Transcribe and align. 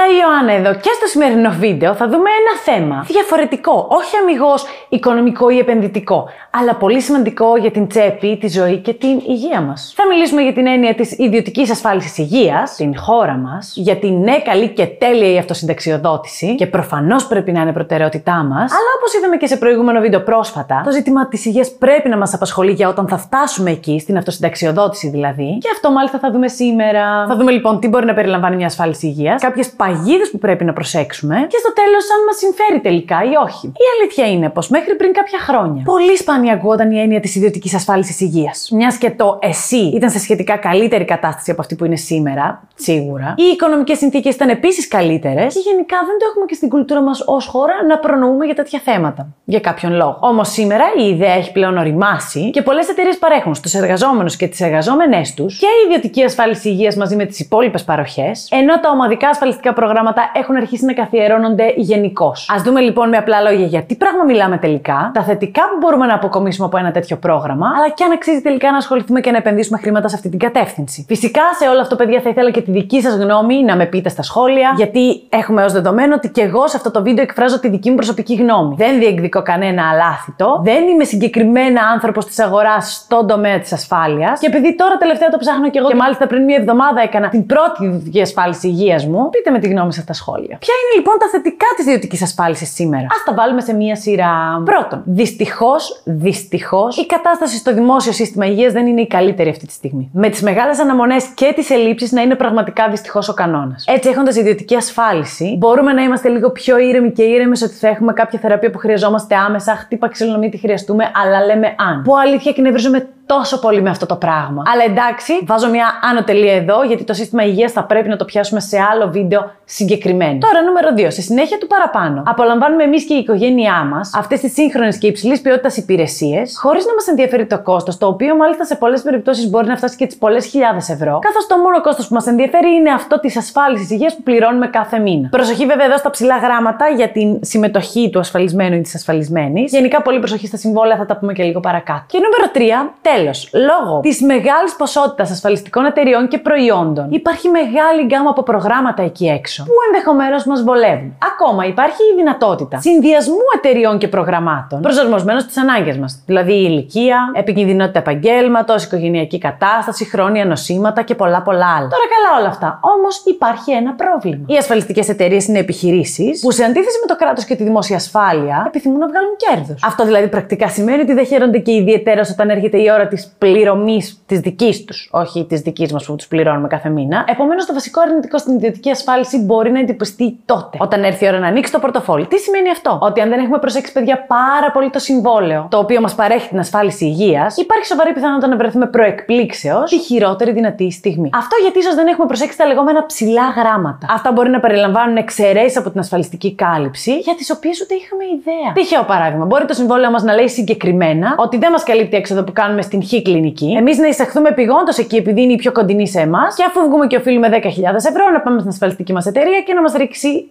Γεια 0.00 0.18
Ιωάννα 0.20 0.52
εδώ 0.52 0.80
και 0.80 0.90
στο 0.94 1.06
σημερινό 1.06 1.50
βίντεο 1.58 1.94
θα 1.94 2.08
δούμε 2.08 2.30
ένα 2.40 2.76
θέμα 2.76 3.04
διαφορετικό, 3.06 3.86
όχι 3.90 4.16
αμυγός 4.16 4.64
οικονομικό 4.88 5.50
ή 5.50 5.58
επενδυτικό, 5.58 6.28
αλλά 6.50 6.74
πολύ 6.74 7.00
σημαντικό 7.00 7.56
για 7.56 7.70
την 7.70 7.88
τσέπη, 7.88 8.36
τη 8.36 8.48
ζωή 8.48 8.76
και 8.76 8.92
την 8.92 9.20
υγεία 9.26 9.60
μας. 9.60 9.92
Θα 9.96 10.06
μιλήσουμε 10.06 10.42
για 10.42 10.52
την 10.52 10.66
έννοια 10.66 10.94
της 10.94 11.18
ιδιωτικής 11.18 11.70
ασφάλισης 11.70 12.18
υγείας 12.18 12.70
στην 12.70 12.98
χώρα 12.98 13.32
μας, 13.32 13.72
για 13.76 13.96
την 13.96 14.20
ναι, 14.20 14.40
καλή 14.40 14.68
και 14.68 14.86
τέλεια 14.86 15.32
η 15.32 15.38
αυτοσυνταξιοδότηση 15.38 16.54
και 16.54 16.66
προφανώς 16.66 17.26
πρέπει 17.26 17.52
να 17.52 17.60
είναι 17.60 17.72
προτεραιότητά 17.72 18.34
μας, 18.34 18.72
αλλά 18.72 18.90
όπως 18.96 19.14
είδαμε 19.14 19.36
και 19.36 19.46
σε 19.46 19.56
προηγούμενο 19.56 20.00
βίντεο 20.00 20.20
πρόσφατα, 20.20 20.82
το 20.84 20.90
ζήτημα 20.90 21.28
της 21.28 21.44
υγείας 21.44 21.70
πρέπει 21.78 22.08
να 22.08 22.16
μας 22.16 22.34
απασχολεί 22.34 22.72
για 22.72 22.88
όταν 22.88 23.08
θα 23.08 23.18
φτάσουμε 23.18 23.70
εκεί, 23.70 23.98
στην 23.98 24.16
αυτοσυνταξιοδότηση 24.16 25.08
δηλαδή, 25.08 25.58
και 25.60 25.68
αυτό 25.72 25.90
μάλιστα 25.90 26.18
θα 26.18 26.30
δούμε 26.30 26.48
σήμερα. 26.48 27.26
Θα 27.28 27.36
δούμε 27.36 27.50
λοιπόν 27.50 27.80
τι 27.80 27.88
μπορεί 27.88 28.06
να 28.06 28.14
περιλαμβάνει 28.14 28.56
μια 28.56 28.66
ασφάλιση 28.66 29.06
υγείας, 29.06 29.42
κάποιες 29.42 29.70
παγίδε 29.90 30.24
που 30.30 30.38
πρέπει 30.38 30.64
να 30.64 30.72
προσέξουμε 30.72 31.36
και 31.48 31.56
στο 31.58 31.72
τέλος 31.72 32.04
αν 32.14 32.20
μας 32.26 32.36
συμφέρει 32.36 32.80
τελικά 32.80 33.16
ή 33.32 33.34
όχι. 33.46 33.66
Η 33.66 33.86
αλήθεια 33.94 34.26
είναι 34.26 34.48
πως 34.50 34.68
μέχρι 34.68 34.94
πριν 34.96 35.12
κάποια 35.12 35.38
χρόνια 35.38 35.82
πολύ 35.84 36.16
σπάνια 36.16 36.52
ακούγονταν 36.52 36.90
η 36.90 37.00
έννοια 37.00 37.20
της 37.20 37.34
ιδιωτικής 37.34 37.74
ασφάλισης 37.74 38.20
υγείας. 38.20 38.68
Μιας 38.72 38.96
και 38.96 39.10
το 39.10 39.38
εσύ 39.42 39.76
ήταν 39.76 40.10
σε 40.10 40.18
σχετικά 40.18 40.56
καλύτερη 40.56 41.04
κατάσταση 41.04 41.50
από 41.50 41.60
αυτή 41.60 41.74
που 41.74 41.84
είναι 41.84 41.96
σήμερα, 41.96 42.62
σίγουρα. 42.74 43.34
Οι 43.36 43.42
οικονομικές 43.42 43.98
συνθήκες 43.98 44.34
ήταν 44.34 44.48
επίσης 44.48 44.88
καλύτερες 44.88 45.54
και 45.54 45.60
γενικά 45.64 45.96
δεν 46.06 46.18
το 46.18 46.26
έχουμε 46.30 46.44
και 46.44 46.54
στην 46.54 46.68
κουλτούρα 46.68 47.02
μας 47.02 47.22
ως 47.26 47.46
χώρα 47.46 47.74
να 47.88 47.98
προνοούμε 47.98 48.44
για 48.44 48.54
τέτοια 48.54 48.80
θέματα. 48.84 49.28
Για 49.44 49.60
κάποιον 49.60 49.92
λόγο. 49.92 50.18
Όμως 50.20 50.48
σήμερα 50.48 50.84
η 50.98 51.08
ιδέα 51.08 51.32
έχει 51.32 51.52
πλέον 51.52 51.76
οριμάσει 51.76 52.50
και 52.50 52.62
πολλές 52.62 52.88
εταιρείες 52.88 53.18
παρέχουν 53.18 53.54
στους 53.54 53.74
εργαζόμενους 53.74 54.36
και 54.36 54.46
τις 54.46 54.60
εργαζόμενές 54.60 55.34
τους 55.34 55.58
και 55.58 55.66
η 55.66 55.86
ιδιωτική 55.86 56.22
ασφάλιση 56.22 56.68
υγείας 56.68 56.96
μαζί 56.96 57.16
με 57.16 57.24
τις 57.24 57.40
υπόλοιπες 57.40 57.84
παροχές, 57.84 58.48
ενώ 58.50 58.80
τα 58.80 58.90
ομαδικά 58.90 59.28
ασφαλιστικά 59.28 59.69
προγράμματα 59.72 60.22
έχουν 60.34 60.56
αρχίσει 60.56 60.84
να 60.84 60.92
καθιερώνονται 60.92 61.72
γενικώς. 61.76 62.48
Α 62.50 62.62
δούμε 62.64 62.80
λοιπόν 62.80 63.08
με 63.08 63.16
απλά 63.16 63.40
λόγια 63.40 63.66
για 63.66 63.82
τι 63.82 63.94
πράγμα 63.96 64.24
μιλάμε 64.24 64.56
τελικά, 64.56 65.10
τα 65.14 65.22
θετικά 65.22 65.62
που 65.62 65.76
μπορούμε 65.80 66.06
να 66.06 66.14
αποκομίσουμε 66.14 66.66
από 66.66 66.76
ένα 66.78 66.90
τέτοιο 66.90 67.16
πρόγραμμα, 67.16 67.66
αλλά 67.76 67.88
και 67.88 68.04
αν 68.04 68.12
αξίζει 68.12 68.40
τελικά 68.40 68.70
να 68.70 68.76
ασχοληθούμε 68.76 69.20
και 69.20 69.30
να 69.30 69.36
επενδύσουμε 69.36 69.78
χρήματα 69.78 70.08
σε 70.08 70.16
αυτή 70.16 70.28
την 70.28 70.38
κατεύθυνση. 70.38 71.04
Φυσικά 71.08 71.42
σε 71.58 71.68
όλο 71.68 71.80
αυτό, 71.80 71.96
παιδιά, 71.96 72.20
θα 72.20 72.28
ήθελα 72.28 72.50
και 72.50 72.60
τη 72.60 72.70
δική 72.70 73.02
σας 73.02 73.14
γνώμη 73.14 73.62
να 73.62 73.76
με 73.76 73.86
πείτε 73.86 74.08
στα 74.08 74.22
σχόλια, 74.22 74.72
γιατί 74.76 75.22
έχουμε 75.28 75.64
ως 75.64 75.72
δεδομένο 75.72 76.14
ότι 76.14 76.28
και 76.28 76.40
εγώ 76.40 76.68
σε 76.68 76.76
αυτό 76.76 76.90
το 76.90 77.02
βίντεο 77.02 77.22
εκφράζω 77.22 77.60
τη 77.60 77.68
δική 77.68 77.88
μου 77.90 77.96
προσωπική 77.96 78.34
γνώμη. 78.34 78.74
Δεν 78.78 78.98
διεκδικώ 78.98 79.42
κανένα 79.42 79.82
αλάθητο, 79.92 80.60
δεν 80.64 80.88
είμαι 80.88 81.04
συγκεκριμένα 81.04 81.82
άνθρωπος 81.92 82.26
της 82.26 82.38
αγοράς 82.38 82.94
στον 82.94 83.26
τομέα 83.26 83.58
της 83.58 83.72
ασφάλειας 83.72 84.40
και 84.40 84.46
επειδή 84.46 84.74
τώρα 84.76 84.96
τελευταία 84.96 85.28
το 85.28 85.38
ψάχνω 85.38 85.70
και 85.70 85.78
εγώ 85.78 85.88
και 85.88 85.94
μάλιστα 85.94 86.26
πριν 86.26 86.44
μία 86.44 86.56
εβδομάδα 86.60 87.00
έκανα 87.02 87.28
την 87.28 87.46
πρώτη 87.46 87.84
ιδιωτική 87.84 88.20
ασφάλιση 88.20 88.68
υγείας 88.68 89.06
μου, 89.06 89.30
πείτε 89.30 89.50
με 89.50 89.58
τη 89.60 89.68
γνώμη 89.68 89.92
σας 89.92 90.02
στα 90.02 90.12
σχόλια. 90.12 90.56
Ποια 90.58 90.74
είναι 90.80 90.96
λοιπόν 90.96 91.14
τα 91.18 91.28
θετικά 91.30 91.66
της 91.76 91.84
ιδιωτικής 91.84 92.22
ασφάλισης 92.22 92.74
σήμερα; 92.74 93.04
Α 93.04 93.16
τα 93.24 93.34
βάλουμε 93.34 93.60
σε 93.60 93.72
μία 93.74 93.96
σειρά. 93.96 94.62
Πρώτον, 94.64 95.02
δυστυχώς, 95.04 96.02
δυστυχώς, 96.04 96.96
η 96.96 97.06
κατάσταση 97.06 97.56
στο 97.56 97.74
δημόσιο 97.74 98.12
σύστημα 98.12 98.46
υγείας 98.46 98.72
δεν 98.72 98.86
είναι 98.86 99.00
η 99.00 99.06
καλύτερη 99.06 99.50
αυτή 99.50 99.66
τη 99.66 99.72
στιγμή. 99.72 100.10
Με 100.12 100.28
τις 100.28 100.42
μεγάλες 100.42 100.78
αναμονές 100.78 101.24
και 101.34 101.52
τις 101.54 101.70
ελλείψεις 101.70 102.12
να 102.12 102.22
είναι 102.22 102.34
πραγματικά 102.34 102.88
δυστυχώς 102.88 103.28
ο 103.28 103.34
κανόνας. 103.34 103.84
Έτσι, 103.86 104.08
έχοντας 104.08 104.36
ιδιωτική 104.36 104.74
ασφάλιση, 104.74 105.56
μπορούμε 105.58 105.92
να 105.92 106.02
είμαστε 106.02 106.28
λίγο 106.28 106.50
πιο 106.50 106.78
ήρεμοι 106.78 107.12
και 107.12 107.22
ήρεμες 107.22 107.62
ότι 107.62 107.74
θα 107.74 107.88
έχουμε 107.88 108.12
κάποια 108.12 108.38
θεραπεία 108.38 108.70
που 108.70 108.78
χρειαζόμαστε 108.78 109.34
άμεσα, 109.34 109.76
χτύπα 109.76 110.08
ξυλονομίτη 110.08 110.58
χρειαστούμε, 110.58 111.10
αλλά 111.22 111.44
λέμε 111.44 111.74
αν. 111.78 112.02
Που 112.02 112.18
αλήθεια 112.18 112.52
και 112.52 112.60
νευριζούμε 112.60 113.08
τόσο 113.34 113.58
πολύ 113.58 113.82
με 113.82 113.90
αυτό 113.90 114.06
το 114.06 114.16
πράγμα. 114.16 114.62
Αλλά 114.72 114.84
εντάξει, 114.84 115.32
βάζω 115.46 115.68
μια 115.70 115.86
άνω 116.10 116.22
τελεία 116.24 116.54
εδώ, 116.54 116.82
γιατί 116.82 117.04
το 117.04 117.14
σύστημα 117.14 117.42
υγείας 117.44 117.72
θα 117.72 117.84
πρέπει 117.84 118.08
να 118.08 118.16
το 118.16 118.24
πιάσουμε 118.24 118.60
σε 118.60 118.76
άλλο 118.92 119.10
βίντεο 119.10 119.50
συγκεκριμένο. 119.64 120.38
Τώρα, 120.38 120.62
νούμερο 120.62 120.88
2. 120.96 121.12
Σε 121.12 121.20
συνέχεια 121.20 121.58
του 121.58 121.66
παραπάνω. 121.66 122.22
Απολαμβάνουμε 122.26 122.82
εμείς 122.82 123.04
και 123.04 123.14
η 123.14 123.18
οικογένειά 123.18 123.84
μας 123.84 124.10
αυτές 124.14 124.40
τις 124.40 124.52
σύγχρονες 124.52 124.98
και 124.98 125.06
υψηλής 125.06 125.40
ποιότητας 125.40 125.76
υπηρεσίες, 125.76 126.58
χωρίς 126.62 126.86
να 126.86 126.94
μας 126.94 127.06
ενδιαφέρει 127.06 127.46
το 127.46 127.62
κόστος, 127.62 127.98
το 127.98 128.06
οποίο 128.06 128.36
μάλιστα 128.36 128.64
σε 128.64 128.76
πολλές 128.76 129.02
περιπτώσεις 129.02 129.50
μπορεί 129.50 129.66
να 129.66 129.76
φτάσει 129.76 129.96
και 129.96 130.06
τις 130.06 130.16
πολλές 130.16 130.46
χιλιάδες 130.46 130.88
ευρώ, 130.88 131.18
καθώς 131.18 131.46
το 131.46 131.56
μόνο 131.56 131.80
κόστος 131.80 132.08
που 132.08 132.14
μας 132.14 132.26
ενδιαφέρει 132.26 132.74
είναι 132.74 132.90
αυτό 132.90 133.20
της 133.20 133.36
ασφάλισης 133.36 133.90
υγείας 133.90 134.16
που 134.16 134.22
πληρώνουμε 134.22 134.66
κάθε 134.66 134.98
μήνα. 134.98 135.28
Προσοχή 135.28 135.66
βέβαια 135.66 135.86
εδώ 135.86 135.96
στα 135.96 136.10
ψηλά 136.10 136.36
γράμματα 136.36 136.88
για 136.88 137.08
την 137.08 137.38
συμμετοχή 137.40 138.10
του 138.12 138.18
ασφαλισμένου 138.18 138.76
ή 138.76 138.80
της 138.80 138.94
ασφαλισμένης. 138.94 139.72
Γενικά, 139.72 140.02
πολύ 140.02 140.18
προσοχή 140.18 140.46
στα 140.46 140.56
συμβόλαια, 140.56 140.96
θα 140.96 141.06
τα 141.06 141.16
πούμε 141.16 141.32
και 141.32 141.42
λίγο 141.42 141.60
παρακάτω. 141.60 142.04
Και 142.06 142.18
νούμερο 142.18 142.76
3, 142.86 142.90
τέλος 143.02 143.19
Τέλος, 143.20 143.50
λόγω 143.52 144.00
της 144.00 144.22
μεγάλης 144.22 144.76
ποσότητας 144.76 145.30
ασφαλιστικών 145.30 145.84
εταιριών 145.84 146.28
και 146.28 146.38
προϊόντων, 146.38 147.06
υπάρχει 147.10 147.48
μεγάλη 147.48 148.02
γκάμα 148.04 148.30
από 148.30 148.42
προγράμματα 148.42 149.02
εκεί 149.02 149.26
έξω 149.26 149.62
που 149.62 149.72
ενδεχομένως 149.88 150.44
μας 150.44 150.62
βολεύουν. 150.62 151.16
Ακόμα 151.32 151.66
υπάρχει 151.66 152.02
η 152.12 152.16
δυνατότητα 152.16 152.80
συνδυασμού 152.80 153.44
εταιριών 153.56 153.98
και 153.98 154.08
προγραμμάτων 154.08 154.80
προσαρμοσμένων 154.80 155.40
στις 155.40 155.56
ανάγκες 155.56 155.96
μας. 155.96 156.22
Δηλαδή 156.26 156.52
η 156.52 156.64
ηλικία, 156.68 157.18
επικινδυνότητα 157.34 157.98
επαγγέλματος, 157.98 158.84
οικογενειακή 158.84 159.38
κατάσταση, 159.38 160.04
χρόνια 160.04 160.44
νοσήματα 160.44 161.02
και 161.02 161.14
πολλά 161.14 161.42
πολλά 161.42 161.66
άλλα. 161.76 161.88
Τώρα 161.88 162.06
καλά 162.14 162.40
όλα 162.40 162.48
αυτά. 162.48 162.80
Όμως 162.82 163.22
υπάρχει 163.24 163.72
ένα 163.72 163.92
πρόβλημα. 163.92 164.44
Οι 164.46 164.56
ασφαλιστικές 164.56 165.08
εταιρείες 165.08 165.46
είναι 165.46 165.58
επιχειρήσεις 165.58 166.40
που 166.40 166.50
σε 166.50 166.64
αντίθεση 166.64 166.98
με 167.00 167.06
το 167.06 167.16
κράτος 167.16 167.44
και 167.44 167.54
τη 167.54 167.62
δημόσια 167.62 167.96
ασφάλεια 167.96 168.64
επιθυμούν 168.66 168.98
να 168.98 169.08
βγάλουν 169.08 169.36
κέρδος. 169.36 169.82
Αυτό 169.84 170.04
δηλαδή 170.04 170.28
πρακτικά 170.28 170.68
σημαίνει 170.68 171.00
ότι 171.00 171.14
δεν 171.14 171.26
χαίρονται 171.26 171.58
και 171.58 171.72
ιδιαίτερα 171.72 172.22
όταν 172.32 172.50
έρχεται 172.50 172.78
η 172.78 172.90
ώρα 172.90 173.08
της 173.10 173.34
πληρωμής 173.38 174.22
της 174.26 174.40
δικής 174.40 174.84
τους, 174.84 175.08
όχι 175.12 175.44
της 175.44 175.60
δικής 175.60 175.92
μας 175.92 176.04
που 176.04 176.16
τους 176.16 176.26
πληρώνουμε 176.26 176.68
κάθε 176.68 176.88
μήνα. 176.88 177.24
Επομένως, 177.28 177.66
το 177.66 177.72
βασικό 177.72 178.00
αρνητικό 178.00 178.38
στην 178.38 178.54
ιδιωτική 178.54 178.90
ασφάλιση 178.90 179.38
μπορεί 179.38 179.70
να 179.70 179.78
εντυπωστεί 179.78 180.38
τότε, 180.44 180.78
όταν 180.80 181.04
έρθει 181.04 181.24
η 181.24 181.28
ώρα 181.28 181.38
να 181.38 181.46
ανοίξει 181.46 181.72
το 181.72 181.78
πορτοφόλι. 181.78 182.26
Τι 182.26 182.38
σημαίνει 182.38 182.70
αυτό, 182.70 182.98
Ότι 183.00 183.20
αν 183.20 183.28
δεν 183.28 183.38
έχουμε 183.38 183.58
προσέξει, 183.58 183.92
παιδιά, 183.92 184.24
πάρα 184.26 184.70
πολύ 184.72 184.90
το 184.90 184.98
συμβόλαιο, 184.98 185.66
το 185.70 185.78
οποίο 185.78 186.00
μας 186.00 186.14
παρέχει 186.14 186.48
την 186.48 186.58
ασφάλιση 186.58 187.04
υγείας, 187.04 187.56
υπάρχει 187.56 187.86
σοβαρή 187.86 188.12
πιθανότητα 188.12 188.48
να 188.48 188.56
βρεθούμε 188.56 188.86
προεκπλήξεως 188.86 189.90
τη 189.90 189.98
χειρότερη 189.98 190.52
δυνατή 190.52 190.90
στιγμή. 190.90 191.30
Αυτό 191.34 191.56
γιατί 191.62 191.78
ίσως 191.78 191.94
δεν 191.94 192.06
έχουμε 192.06 192.26
προσέξει 192.26 192.56
τα 192.56 192.66
λεγόμενα 192.66 193.06
ψηλά 193.06 193.50
γράμματα. 193.56 194.06
Αυτά 194.10 194.32
μπορεί 194.32 194.50
να 194.50 194.60
περιλαμβάνουν 194.60 195.16
εξαιρέσεις 195.16 195.76
από 195.76 195.90
την 195.90 196.00
ασφαλιστική 196.00 196.54
κάλυψη, 196.54 197.18
για 197.18 197.34
τις 197.34 197.50
οποίες 197.50 197.80
ούτε 197.80 197.94
είχαμε 197.94 198.24
ιδέα. 198.24 198.72
Τυχαίο 198.72 199.04
παράδειγμα. 199.04 199.44
Μπορεί 199.44 199.64
το 199.64 199.74
συμβόλαιο 199.74 200.10
μας 200.10 200.22
να 200.22 200.34
λέει 200.34 200.48
συγκεκριμένα 200.48 201.34
ότι 201.36 201.58
δεν 201.58 201.70
μας 201.70 201.82
καλύπτει 201.82 202.16
έξοδο 202.16 202.42
που 202.44 202.52
κάνουμε 202.52 202.82
στην 202.90 203.02
χ 203.02 203.22
κλινική, 203.22 203.74
εμείς 203.78 203.98
να 203.98 204.08
εισαχθούμε 204.08 204.52
πηγόντως 204.52 204.98
εκεί 204.98 205.16
επειδή 205.16 205.42
είναι 205.42 205.52
η 205.52 205.56
πιο 205.56 205.72
κοντινή 205.72 206.08
σε 206.08 206.20
εμάς. 206.20 206.54
Και 206.54 206.64
αφού 206.68 206.80
βγούμε 206.80 207.06
και 207.06 207.16
οφείλουμε 207.16 207.48
10.000 207.50 207.56
ευρώ 207.94 208.30
να 208.32 208.40
πάμε 208.40 208.58
στην 208.58 208.70
ασφαλιστική 208.70 209.12
μας 209.12 209.26
εταιρεία 209.26 209.60
και 209.60 209.72
να 209.72 209.82
μας 209.82 209.92
ρίξει 209.92 210.50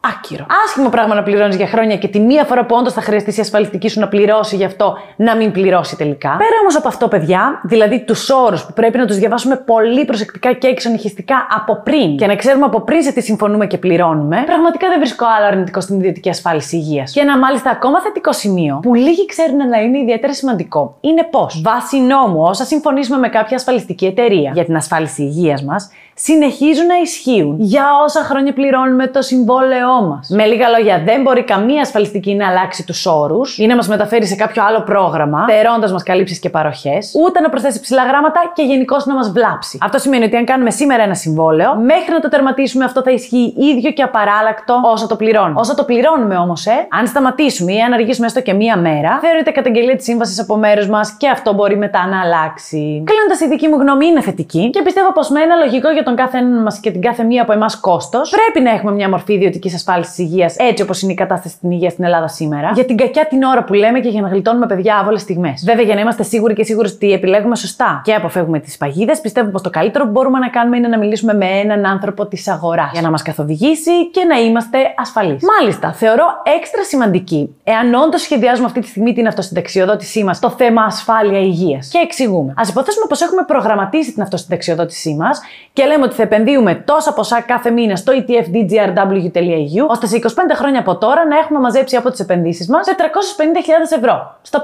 άκυρο. 0.00 0.46
Άσχημο 0.64 0.88
πράγμα 0.88 1.14
να 1.14 1.22
πληρώνεις 1.22 1.56
για 1.56 1.66
χρόνια 1.66 1.96
και 1.96 2.08
τη 2.08 2.20
μία 2.20 2.44
φορά 2.44 2.66
που 2.66 2.76
όντως 2.78 2.92
θα 2.92 3.00
χρειαστεί 3.00 3.30
η 3.38 3.40
ασφαλιστική 3.40 3.88
σου 3.88 4.00
να 4.00 4.08
πληρώσει 4.08 4.56
γι' 4.56 4.64
αυτό 4.64 4.96
να 5.16 5.36
μην 5.36 5.52
πληρώσει 5.52 5.96
τελικά. 5.96 6.28
Πέρα 6.28 6.56
όμως 6.60 6.76
από 6.76 6.88
αυτό, 6.88 7.08
παιδιά, 7.08 7.60
δηλαδή 7.64 8.04
τους 8.04 8.30
όρους 8.30 8.64
που 8.64 8.72
πρέπει 8.72 8.98
να 8.98 9.06
τους 9.06 9.16
διαβάσουμε 9.16 9.56
πολύ 9.56 10.04
προσεκτικά 10.04 10.52
και 10.52 10.66
εξονυχιστικά 10.66 11.46
από 11.56 11.82
πριν 11.82 12.16
και 12.16 12.26
να 12.26 12.36
ξέρουμε 12.36 12.64
από 12.64 12.80
πριν 12.80 13.02
σε 13.02 13.12
τι 13.12 13.20
συμφωνούμε 13.22 13.66
και 13.66 13.78
πληρώνουμε, 13.78 14.42
πραγματικά 14.46 14.88
δεν 14.88 14.98
βρίσκω 14.98 15.26
άλλο 15.38 15.46
αρνητικό 15.46 15.80
στην 15.80 15.96
ιδιωτική 15.96 16.28
ασφάλιση 16.28 16.76
υγείας. 16.76 17.12
Και 17.12 17.20
ένα 17.20 17.38
μάλιστα 17.38 17.70
ακόμα 17.70 18.00
θετικό 18.00 18.32
σημείο 18.32 18.80
που 18.82 18.94
λίγοι 18.94 19.26
ξέρουν 19.26 19.60
αλλά 19.60 19.82
είναι 19.82 19.98
ιδιαίτερα 19.98 20.34
σημαντικό 20.34 20.96
είναι 21.00 21.22
πω 21.30 21.46
βάσει 21.62 22.00
νόμου 22.00 22.42
όσα 22.42 22.64
συμφωνήσουμε 22.64 23.18
με 23.18 23.28
κάποια 23.28 23.56
ασφαλιστική 23.56 24.06
εταιρεία 24.06 24.50
για 24.54 24.64
την 24.64 24.76
ασφάλιση 24.76 25.22
υγείας 25.22 25.62
μας 25.62 25.90
συνεχίζουν 26.20 26.86
να 26.86 26.96
ισχύουν 27.02 27.56
για 27.58 27.84
όσα 28.04 28.20
χρόνια 28.20 28.52
πληρώνουμε 28.52 29.06
το 29.06 29.22
συμβόλαιό 29.22 30.02
μας. 30.02 30.28
Με 30.28 30.44
λίγα 30.44 30.68
λόγια, 30.68 31.02
δεν 31.04 31.22
μπορεί 31.22 31.42
καμία 31.42 31.80
ασφαλιστική 31.80 32.34
να 32.34 32.48
αλλάξει 32.48 32.86
τους 32.86 33.06
όρους 33.06 33.58
ή 33.58 33.66
να 33.66 33.76
μας 33.76 33.88
μεταφέρει 33.88 34.26
σε 34.26 34.34
κάποιο 34.34 34.62
άλλο 34.64 34.80
πρόγραμμα, 34.82 35.44
θερώντα 35.48 35.92
μας 35.92 36.02
καλύψεις 36.02 36.38
και 36.38 36.50
παροχές, 36.50 37.12
ούτε 37.24 37.40
να 37.40 37.48
προσθέσει 37.48 37.80
ψηλά 37.80 38.02
γράμματα 38.04 38.52
και 38.54 38.62
γενικώς 38.62 39.06
να 39.06 39.14
μας 39.14 39.30
βλάψει. 39.30 39.78
Αυτό 39.82 39.98
σημαίνει 39.98 40.24
ότι 40.24 40.36
αν 40.36 40.44
κάνουμε 40.44 40.70
σήμερα 40.70 41.02
ένα 41.02 41.14
συμβόλαιο, 41.14 41.74
μέχρι 41.74 42.12
να 42.12 42.20
το 42.20 42.28
τερματίσουμε 42.28 42.84
αυτό 42.84 43.02
θα 43.02 43.10
ισχύει 43.10 43.54
ίδιο 43.56 43.90
και 43.90 44.02
απαράλλακτο 44.02 44.80
όσο 44.84 45.06
το 45.06 45.16
πληρώνουμε. 45.16 45.60
Όσο 45.60 45.74
το 45.74 45.84
πληρώνουμε 45.84 46.36
όμως, 46.36 46.66
ε, 46.66 46.86
αν 46.90 47.06
σταματήσουμε 47.06 47.72
ή 47.72 47.80
αν 47.80 47.92
αργήσουμε 47.92 48.26
έστω 48.26 48.40
και 48.40 48.52
μία 48.52 48.76
μέρα, 48.76 49.18
θεωρείται 49.20 49.50
καταγγελία 49.50 49.96
της 49.96 50.04
σύμβασης 50.04 50.40
από 50.40 50.56
μέρους 50.56 50.88
μας 50.88 51.16
και 51.18 51.28
αυτό 51.28 51.52
μπορεί 51.54 51.76
μετά 51.76 52.06
να 52.06 52.20
αλλάξει. 52.20 53.02
Κλείνοντας, 53.06 53.40
η 53.40 53.48
δική 53.48 53.68
μου 53.68 53.76
γνώμη 53.76 54.06
είναι 54.06 54.20
θετική 54.20 54.70
και 54.70 54.82
πιστεύω 54.82 55.12
πως 55.12 55.28
με 55.28 55.40
ένα 55.40 55.54
λογικό 55.56 55.90
για 55.90 56.02
τον 56.08 56.16
κάθε 56.16 56.38
έναν 56.38 56.62
μας 56.62 56.80
και 56.80 56.90
την 56.90 57.00
κάθε 57.00 57.22
μία 57.22 57.42
από 57.42 57.52
εμάς 57.52 57.80
κόστος, 57.80 58.30
πρέπει 58.30 58.60
να 58.68 58.74
έχουμε 58.74 58.92
μια 58.92 59.08
μορφή 59.08 59.32
ιδιωτικής 59.32 59.74
ασφάλισης 59.74 60.18
υγείας 60.18 60.56
έτσι 60.58 60.82
όπως 60.82 61.02
είναι 61.02 61.12
η 61.12 61.14
κατάσταση 61.14 61.54
στην 61.54 61.70
υγεία 61.70 61.90
στην 61.90 62.04
Ελλάδα 62.04 62.28
σήμερα, 62.28 62.70
για 62.74 62.84
την 62.84 62.96
κακιά 62.96 63.26
την 63.26 63.42
ώρα 63.42 63.64
που 63.64 63.72
λέμε 63.72 64.00
και 64.00 64.08
για 64.08 64.20
να 64.20 64.28
γλιτώνουμε 64.28 64.66
παιδιά 64.66 64.96
άβολες 64.96 65.20
στιγμές. 65.20 65.62
Βέβαια, 65.64 65.84
για 65.84 65.94
να 65.94 66.00
είμαστε 66.00 66.22
σίγουροι 66.22 66.54
και 66.54 66.64
σίγουροι 66.64 66.88
ότι 66.88 67.12
επιλέγουμε 67.12 67.56
σωστά 67.56 68.00
και 68.04 68.14
αποφεύγουμε 68.14 68.58
τις 68.58 68.76
παγίδες, 68.76 69.20
πιστεύω 69.20 69.50
πως 69.50 69.62
το 69.62 69.70
καλύτερο 69.70 70.04
που 70.04 70.10
μπορούμε 70.10 70.38
να 70.38 70.48
κάνουμε 70.48 70.76
είναι 70.76 70.88
να 70.88 70.98
μιλήσουμε 70.98 71.34
με 71.34 71.46
έναν 71.46 71.86
άνθρωπο 71.86 72.26
της 72.26 72.48
αγοράς 72.48 72.90
για 72.92 73.02
να 73.02 73.10
μας 73.10 73.22
καθοδηγήσει 73.22 74.10
και 74.10 74.24
να 74.24 74.36
είμαστε 74.36 74.78
ασφαλείς. 74.96 75.42
Μάλιστα, 75.58 75.92
θεωρώ 75.92 76.24
έξτρα 76.58 76.84
σημαντική, 76.84 77.56
εάν 77.64 77.94
όντως 77.94 78.20
σχεδιάζουμε 78.20 78.66
αυτή 78.66 78.80
τη 78.80 78.86
στιγμή 78.86 79.12
την 79.12 79.26
αυτοσυνταξιοδότησή 79.26 80.24
μας, 80.24 80.38
το 80.38 80.50
θέμα 80.50 80.82
ασφάλεια 80.82 81.40
υγείας. 81.40 81.88
Και 81.88 81.98
εξηγούμε. 81.98 82.50
Α 82.56 82.62
υποθέσουμε 82.68 83.06
πως 83.08 83.20
έχουμε 83.20 83.42
προγραμματίσει 83.46 84.12
την 84.12 84.22
αυτοσυνταξιοδότησή 84.22 85.14
μας 85.14 85.40
και 85.72 85.84
λέμε 85.84 85.97
λέμε 85.98 86.10
ότι 86.10 86.20
θα 86.20 86.22
επενδύουμε 86.22 86.74
τόσα 86.74 87.12
ποσά 87.12 87.40
κάθε 87.40 87.70
μήνα 87.70 87.96
στο 87.96 88.12
ETF 88.16 88.46
dgrw.eu, 88.54 89.86
ώστε 89.88 90.06
σε 90.06 90.18
25 90.22 90.28
χρόνια 90.54 90.80
από 90.80 90.96
τώρα 90.96 91.26
να 91.26 91.38
έχουμε 91.38 91.58
μαζέψει 91.60 91.96
από 91.96 92.10
τις 92.10 92.20
επενδύσεις 92.20 92.68
μας 92.68 92.86
450.000 92.86 93.96
ευρώ. 93.96 94.36
Στο 94.42 94.60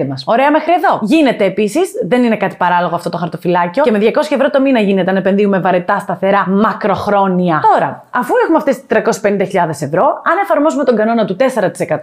55 0.00 0.06
μας. 0.08 0.24
Ωραία 0.26 0.50
μέχρι 0.50 0.72
εδώ. 0.72 0.98
Γίνεται 1.02 1.44
επίσης, 1.44 1.90
δεν 2.06 2.22
είναι 2.22 2.36
κάτι 2.36 2.56
παράλογο 2.56 2.94
αυτό 2.94 3.10
το 3.10 3.16
χαρτοφυλάκιο, 3.16 3.82
και 3.82 3.90
με 3.90 3.98
200 3.98 4.06
ευρώ 4.30 4.50
το 4.50 4.60
μήνα 4.60 4.80
γίνεται 4.80 5.12
να 5.12 5.18
επενδύουμε 5.18 5.58
βαρετά, 5.58 5.98
σταθερά, 5.98 6.48
μακροχρόνια. 6.48 7.60
Τώρα, 7.72 8.04
αφού 8.10 8.34
έχουμε 8.42 8.56
αυτές 8.56 8.74
τις 8.76 8.86
350.000 9.22 9.68
ευρώ, 9.68 10.04
αν 10.04 10.36
εφαρμόσουμε 10.42 10.84
τον 10.84 10.96
κανόνα 10.96 11.24
του 11.24 11.36
4%, 11.36 11.44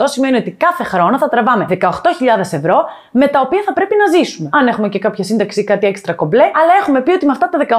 σημαίνει 0.04 0.38
ότι 0.38 0.52
κάθε 0.52 0.84
χρόνο 0.84 1.18
θα 1.18 1.30
τραβάμε 1.30 1.66
18.000 1.70 1.78
ευρώ 2.40 2.86
με 3.12 3.28
τα 3.28 3.42
οποία 3.42 3.62
θα 3.66 3.74
πρέπει 3.74 3.96
να 4.06 4.18
ζήσουμε. 4.18 4.50
Αν 4.54 4.68
έχουμε 4.68 4.90
και 4.90 5.00
κάποια 5.00 5.24
σύνταξη 5.24 5.60
ή 5.60 5.64
κάτι 5.64 5.88
έξτρα 5.88 6.14
κομπλέ, 6.14 6.44
αλλά 6.44 6.74
έχουμε 6.82 7.02
πει 7.02 7.12
ότι 7.12 7.26
με 7.26 7.32
αυτά 7.32 7.50
τα 7.50 7.58
18.000 7.70 7.74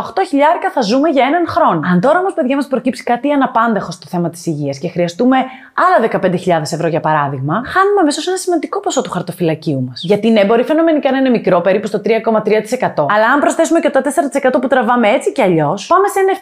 θα 0.74 0.80
ζούμε 0.80 0.91
για 1.12 1.24
έναν 1.24 1.44
χρόνο. 1.48 1.80
Αν 1.92 2.00
τώρα 2.00 2.18
όμως, 2.18 2.32
παιδιά, 2.34 2.56
μας 2.56 2.66
προκύψει 2.66 3.02
κάτι 3.02 3.30
αναπάντεχο 3.32 3.90
στο 3.90 4.06
θέμα 4.08 4.30
της 4.30 4.46
υγείας 4.46 4.78
και 4.78 4.88
χρειαστούμε 4.88 5.36
άλλα 5.84 5.96
15.000 6.22 6.72
ευρώ 6.72 6.88
για 6.88 7.00
παράδειγμα, 7.00 7.54
χάνουμε 7.74 8.00
αμέσως 8.00 8.26
ένα 8.26 8.36
σημαντικό 8.36 8.80
ποσό 8.80 9.02
του 9.02 9.10
χαρτοφυλακίου 9.10 9.84
μας. 9.88 10.02
Γιατί 10.04 10.30
ναι, 10.30 10.44
μπορεί 10.44 10.62
φαινομενικά 10.62 11.10
να 11.10 11.18
είναι 11.18 11.28
μικρό, 11.28 11.60
περίπου 11.60 11.86
στο 11.86 12.00
3,3%. 12.04 13.06
Αλλά 13.14 13.26
αν 13.34 13.40
προσθέσουμε 13.40 13.80
και 13.80 13.90
το 13.90 14.00
4% 14.50 14.60
που 14.60 14.66
τραβάμε 14.66 15.08
έτσι 15.08 15.32
κι 15.32 15.42
αλλιώς, 15.42 15.86
πάμε 15.86 16.08
σε 16.08 16.18
ένα 16.20 16.32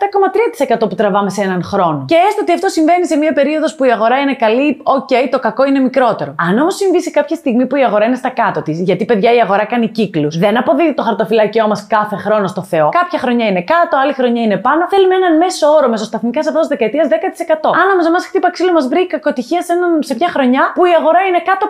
7,3% 0.81 0.89
που 0.89 0.95
τραβάμε 0.95 1.31
σε 1.31 1.43
έναν 1.43 1.63
χρόνο. 1.63 2.05
Και 2.07 2.15
έστω 2.29 2.41
ότι 2.43 2.53
αυτό 2.53 2.69
συμβαίνει 2.69 3.07
σε 3.07 3.17
μια 3.17 3.33
περίοδος 3.33 3.75
που 3.75 3.85
η 3.85 3.91
αγορά 3.93 4.19
είναι 4.19 4.35
καλή, 4.35 4.81
OK, 4.83 5.09
okay, 5.11 5.29
το 5.31 5.39
κακό 5.39 5.65
είναι 5.65 5.81
μικρότερο. 5.81 6.35
Αν 6.39 6.59
όμως 6.59 6.75
συμβεί 6.75 7.03
σε 7.03 7.11
κάποια 7.11 7.37
στιγμή 7.37 7.67
που 7.67 7.77
η 7.77 7.85
αγορά 7.85 8.05
είναι 8.05 8.17
στα 8.17 8.29
κάτω 8.29 8.63
της, 8.63 8.81
γιατί 8.81 9.05
παιδιά 9.05 9.35
η 9.35 9.41
αγορά 9.41 9.65
κάνει 9.65 9.89
κύκλους, 9.89 10.39
δεν 10.39 10.59
αποδίδει 10.59 10.95
το 10.95 11.03
χαρτοφυλάκιό 11.03 11.67
μας 11.67 11.87
κάθε 11.87 12.17
χρόνο 12.17 12.47
στο 12.47 12.63
Θεό. 12.63 12.89
Κάποια 12.89 13.19
χρονιά 13.19 13.47
είναι 13.47 13.63
κάτω, 13.63 13.97
άλλη 14.03 14.13
χρονιά 14.13 14.40
είναι 14.45 14.57
πάνω. 14.67 14.83
Θέλουμε 14.93 15.15
έναν 15.21 15.33
μέσο 15.37 15.67
όρο 15.77 15.89
μεσοσταθμικά 15.89 16.43
σε 16.43 16.49
αυτό 16.53 16.61
δεκαετία 16.67 17.05
10%. 17.09 17.71
Αν 17.81 17.87
όμως 17.95 18.07
εμάς 18.07 18.23
χτύπα 18.27 18.51
ξύλο 18.51 18.73
μας 18.73 18.87
βρει 18.89 19.07
κακοτυχία 19.07 19.63
σε, 19.63 19.73
έναν, 19.73 19.91
σε 20.09 20.15
μια 20.15 20.29
χρονιά 20.35 20.63
που 20.75 20.85
η 20.85 20.93
αγορά 21.01 21.21
είναι 21.29 21.41
κάτω 21.51 21.65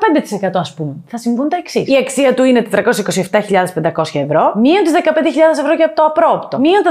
5% 0.56 0.60
ας 0.64 0.74
πούμε. 0.74 0.92
Θα 1.06 1.18
συμβούν 1.24 1.48
τα 1.48 1.56
εξής. 1.56 1.88
Η 1.88 1.96
αξία 1.96 2.34
του 2.34 2.44
είναι 2.44 2.60
427.500 2.70 4.20
ευρώ, 4.24 4.42
μείον 4.62 4.82
τις 4.84 4.92
15.000 4.92 5.58
ευρώ 5.62 5.74
για 5.80 5.92
το 5.96 6.02
απρόπτο, 6.10 6.58
μείον 6.58 6.82
τα 6.82 6.90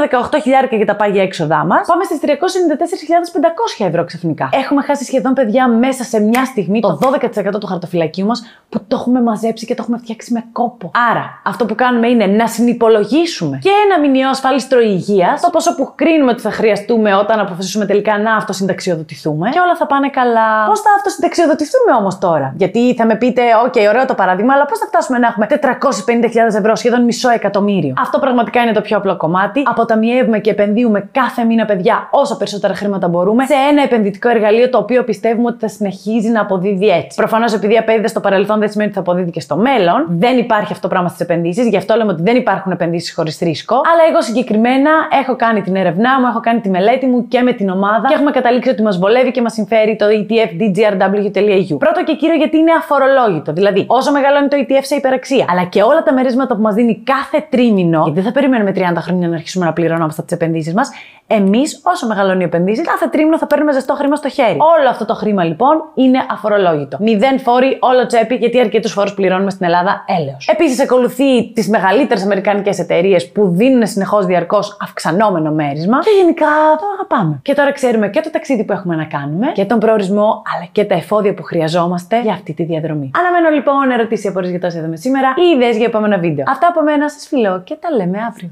18.000 0.72 0.78
για 0.82 0.86
τα 0.86 0.96
πάγια 0.96 1.24
έξοδά 1.24 1.66
μας, 1.66 1.88
πάμε 1.88 2.04
στις 2.04 2.20
394.500 2.22 3.86
ευρώ 3.88 4.04
ξαφνικά. 4.06 4.50
Έχουμε 4.52 4.82
χάσει 4.82 5.04
σχεδόν 5.04 5.34
παιδιά 5.34 5.68
μέσα 5.68 6.04
σε 6.04 6.20
μια 6.20 6.46
στιγμή 6.46 6.80
το 6.80 7.00
12% 7.54 7.60
του 7.60 7.68
χαρτοφυλακίου 7.68 8.26
μας 8.26 8.44
που 8.70 8.80
το 8.88 8.96
έχουμε 8.96 9.22
μαζέψει 9.22 9.66
και 9.66 9.76
το 9.76 9.82
έχουμε 9.82 9.98
φτιάξει 9.98 10.34
με 10.34 10.44
κόπο. 10.52 10.92
Άρα, 11.12 11.42
αυτό 11.46 11.66
που 11.66 11.76
κάνουμε 11.76 12.08
είναι 12.08 12.26
να 12.26 12.48
συνυπολογίσουμε 12.48 13.60
και 13.62 13.70
ένα 13.86 14.00
μηνιαίο 14.00 14.30
ασφάλιστρο 14.30 14.80
υγείας, 14.80 15.42
το 15.42 15.50
ποσό 15.60 15.76
που 15.76 15.92
κρίνουμε 15.96 16.32
ότι 16.32 16.42
θα 16.42 16.52
χρειαστούμε 16.52 17.16
όταν 17.16 17.40
αποφασίσουμε 17.40 17.86
τελικά 17.86 18.18
να 18.20 18.36
αυτοσυνταξιοδοτηθούμε 18.36 19.50
και 19.50 19.60
όλα 19.60 19.76
θα 19.76 19.86
πάνε 19.86 20.10
καλά. 20.10 20.50
Πώς 20.68 20.80
θα 20.80 20.90
αυτοσυνταξιοδοτηθούμε 20.98 21.92
όμως 22.00 22.18
τώρα; 22.18 22.54
Γιατί 22.56 22.94
θα 22.98 23.06
με 23.06 23.16
πείτε, 23.16 23.42
OK, 23.66 23.78
ωραίο 23.90 24.06
το 24.06 24.14
παράδειγμα, 24.14 24.54
αλλά 24.54 24.66
πώς 24.66 24.80
θα 24.80 24.86
φτάσουμε 24.86 25.18
να 25.18 25.28
έχουμε 25.28 25.48
450.000 25.50 26.58
ευρώ, 26.58 26.76
σχεδόν 26.76 27.04
μισό 27.04 27.30
εκατομμύριο; 27.30 27.94
Αυτό 28.00 28.20
πραγματικά 28.20 28.62
είναι 28.62 28.72
το 28.72 28.82
πιο 28.82 28.98
απλό 28.98 29.18
κομμάτι. 29.18 29.64
Αποταμιεύουμε 29.66 30.40
και 30.40 30.50
επενδύουμε 30.50 31.10
κάθε 31.12 31.44
μήνα, 31.44 31.66
παιδιά, 31.66 32.08
όσο 32.12 32.38
περισσότερα 32.38 32.74
χρήματα 32.76 33.08
μπορούμε 33.08 33.46
σε 33.46 33.54
ένα 33.72 33.84
επενδυτικό 33.84 34.30
εργαλείο 34.30 34.70
το 34.70 34.78
οποίο 34.78 35.04
πιστεύουμε 35.04 35.48
ότι 35.48 35.60
θα 35.60 35.68
συνεχίζει 35.68 36.30
να 36.30 36.42
αποδίδει 36.42 36.88
έτσι. 36.90 37.16
Προφανώς, 37.16 37.54
επειδή 37.54 37.78
απέδιδε 37.78 38.08
στο 38.08 38.20
παρελθόν, 38.20 38.60
δεν 38.60 38.70
σημαίνει 38.70 38.90
ότι 38.90 39.00
θα 39.00 39.04
αποδίδει 39.06 39.32
και 39.32 39.40
στο 39.40 39.56
μέλλον. 39.58 40.06
Δεν 40.10 40.38
υπάρχει 40.38 40.72
αυτό 40.72 40.82
το 40.82 40.94
πράγμα 40.94 41.08
στις 41.10 41.22
επενδύσεις, 41.22 41.68
γι' 41.68 41.78
αυτό 41.78 41.96
λέμε 41.96 42.12
ότι 42.12 42.22
δεν 42.22 42.36
υπάρχουν 42.36 42.72
επενδύσεις 42.72 43.14
χωρίς 43.14 43.38
ρίσκο. 43.40 43.76
Αλλά 43.76 44.04
εγώ 44.10 44.22
συγκεκριμένα 44.22 44.92
έχω 45.22 45.36
κάνει 45.36 45.49
την 45.58 45.76
έρευνά 45.76 46.20
μου, 46.20 46.28
έχω 46.28 46.40
κάνει 46.40 46.60
τη 46.60 46.70
μελέτη 46.70 47.06
μου 47.06 47.28
και 47.28 47.42
με 47.42 47.54
την 47.54 47.70
ομάδα 47.70 48.08
και 48.08 48.14
έχουμε 48.14 48.32
καταλήξει 48.32 48.70
ότι 48.70 48.82
μας 48.82 48.98
βολεύει 48.98 49.32
και 49.32 49.42
μας 49.42 49.54
συμφέρει 49.54 49.96
το 49.96 50.06
ETF 50.06 50.52
dgrw.eu. 50.62 51.78
Πρώτο 51.78 52.04
και 52.04 52.16
κύριο 52.16 52.36
γιατί 52.36 52.58
είναι 52.58 52.72
αφορολόγητο. 52.78 53.54
Δηλαδή, 53.54 53.84
όσο 53.88 54.12
μεγαλώνει 54.12 54.48
το 54.48 54.58
ETF 54.60 54.82
σε 54.82 54.96
υπεραξία, 54.96 55.46
αλλά 55.50 55.64
και 55.64 55.82
όλα 55.82 56.04
τα 56.04 56.14
μερίσματα 56.14 56.56
που 56.56 56.62
μας 56.62 56.74
δίνει 56.74 57.04
κάθε 57.04 57.46
τρίμηνο, 57.50 58.02
γιατί 58.04 58.20
δεν 58.20 58.24
θα 58.24 58.32
περιμένουμε 58.32 58.72
30 58.76 58.82
χρόνια 58.98 59.28
να 59.28 59.36
αρχίσουμε 59.36 59.66
να 59.66 59.74
πληρώνουμε 59.74 60.08
τις 60.08 60.32
επενδύσεις 60.32 60.74
μας, 60.74 60.90
εμείς, 61.32 61.82
όσο 61.84 62.08
μεγαλώνει 62.08 62.42
οι 62.42 62.44
επενδύσει, 62.44 62.82
κάθε 62.82 63.08
τρίμηνο 63.08 63.38
θα 63.38 63.48
παίρνουμε 63.48 63.74
ζεστό 63.74 63.94
χρήμα 63.94 64.16
στο 64.16 64.30
χέρι. 64.30 64.58
Όλο 64.80 64.90
αυτό 64.90 65.06
το 65.06 65.14
χρήμα 65.14 65.44
λοιπόν 65.44 65.76
είναι 65.96 66.20
αφορολόγητο. 66.32 66.98
Μηδέν 67.00 67.40
φόροι, 67.40 67.78
όλο 67.80 68.06
τσέπη, 68.06 68.36
γιατί 68.36 68.60
αρκετούς 68.60 68.92
φόρους 68.92 69.14
πληρώνουμε 69.14 69.50
στην 69.50 69.66
Ελλάδα 69.66 70.04
έλεος. 70.20 70.48
Επίσης, 70.48 70.82
ακολουθεί 70.82 71.52
τις 71.54 71.70
μεγαλύτερες 71.70 72.24
αμερικανικές 72.24 72.80
εταιρείες 72.80 73.32
που 73.32 73.50
δίνουν 73.50 73.88
συνεχώς 73.88 74.26
διαρκώς 74.26 74.78
αυξανόμενο 74.82 75.39
μέρισμα 75.40 76.00
και 76.00 76.10
γενικά 76.20 76.46
το 76.80 76.86
αγαπάμε. 76.94 77.40
Και 77.42 77.54
τώρα 77.54 77.72
ξέρουμε 77.72 78.10
και 78.10 78.22
το 78.22 78.30
ταξίδι 78.30 78.64
που 78.64 78.72
έχουμε 78.72 78.96
να 78.96 79.06
κάνουμε 79.06 79.52
και 79.52 79.66
τον 79.66 79.80
προορισμό, 79.80 80.42
αλλά 80.56 80.68
και 80.72 80.86
τα 80.86 80.96
εφόδια 80.96 81.34
που 81.34 81.44
χρειαζόμαστε 81.44 82.22
για 82.22 82.34
αυτή 82.34 82.54
τη 82.54 82.64
διαδρομή. 82.64 83.12
Αναμένω 83.16 83.56
λοιπόν 83.56 83.92
ερωτήσεις 83.92 84.26
ή 84.26 84.28
απορίε 84.28 84.50
για 84.50 84.60
τόσο 84.60 84.78
είδαμε 84.78 84.96
σήμερα 84.96 85.34
ή 85.38 85.56
ιδέες 85.56 85.78
για 85.78 85.86
επόμενα 85.86 86.18
βίντεο. 86.18 86.46
Αυτά 86.48 86.68
από 86.68 86.82
μένα, 86.82 87.10
σας 87.10 87.28
φιλώ 87.28 87.62
και 87.64 87.76
τα 87.80 87.96
λέμε 87.96 88.18
αύριο. 88.30 88.52